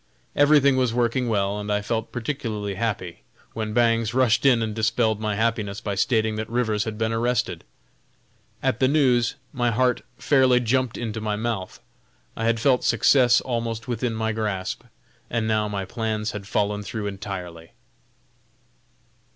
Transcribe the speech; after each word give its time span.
Everything 0.35 0.77
was 0.77 0.95
working 0.95 1.29
well, 1.29 1.59
and 1.59 1.71
I 1.71 1.83
felt 1.83 2.11
particularly 2.11 2.73
happy, 2.73 3.21
when 3.53 3.71
Bangs 3.71 4.15
rushed 4.15 4.47
in 4.47 4.63
and 4.63 4.73
dispelled 4.73 5.19
my 5.19 5.35
happiness 5.35 5.79
by 5.79 5.93
stating 5.93 6.37
that 6.37 6.49
Rivers 6.49 6.85
had 6.85 6.97
been 6.97 7.13
arrested. 7.13 7.63
At 8.63 8.79
the 8.79 8.87
news, 8.87 9.35
my 9.53 9.69
heart 9.69 10.01
fairly 10.17 10.59
jumped 10.59 10.97
into 10.97 11.21
my 11.21 11.35
mouth. 11.35 11.79
I 12.35 12.45
had 12.45 12.59
felt 12.59 12.83
success 12.83 13.41
almost 13.41 13.87
within 13.87 14.15
my 14.15 14.31
grasp, 14.31 14.81
and 15.29 15.47
now 15.47 15.67
my 15.67 15.85
plans 15.85 16.31
had 16.31 16.47
fallen 16.47 16.81
through 16.81 17.05
entirely. 17.05 17.73